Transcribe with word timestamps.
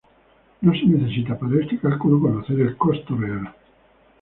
No 0.61 0.71
se 0.73 0.83
necesita 0.87 1.37
para 1.37 1.61
este 1.61 1.77
calculo 1.77 2.19
conocer 2.19 2.59
el 2.59 2.75
costo 2.75 3.15
real. 3.15 3.53